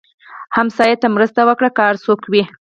ګاونډي 0.53 0.93
ته 1.01 1.07
مرسته 1.15 1.41
وکړه، 1.45 1.69
که 1.75 1.81
هر 1.87 1.95
څوک 2.05 2.21
وي 2.31 2.43